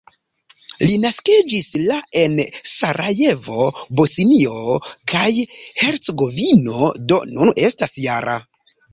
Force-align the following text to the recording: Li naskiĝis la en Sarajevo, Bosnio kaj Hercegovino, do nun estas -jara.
Li 0.83 0.93
naskiĝis 1.01 1.65
la 1.89 1.97
en 2.21 2.37
Sarajevo, 2.71 3.65
Bosnio 3.99 4.55
kaj 5.11 5.27
Hercegovino, 5.83 6.87
do 7.13 7.19
nun 7.35 7.53
estas 7.69 7.95
-jara. 8.05 8.39